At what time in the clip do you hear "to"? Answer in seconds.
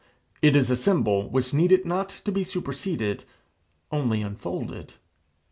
2.09-2.31